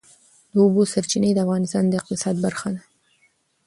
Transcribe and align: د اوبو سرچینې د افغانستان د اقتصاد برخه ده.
د 0.53 0.53
اوبو 0.65 0.81
سرچینې 0.91 1.31
د 1.33 1.39
افغانستان 1.45 1.83
د 1.87 1.93
اقتصاد 1.99 2.35
برخه 2.45 2.69
ده. 2.75 2.81